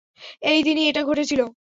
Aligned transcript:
এইদিনই 0.43 0.87
এটা 0.87 1.01
ঘটেছিলো! 1.03 1.45